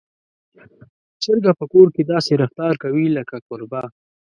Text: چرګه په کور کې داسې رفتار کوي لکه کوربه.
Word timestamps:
چرګه 1.23 1.51
په 1.59 1.65
کور 1.71 1.87
کې 1.95 2.03
داسې 2.13 2.31
رفتار 2.43 2.73
کوي 2.83 3.05
لکه 3.17 3.35
کوربه. 3.47 3.83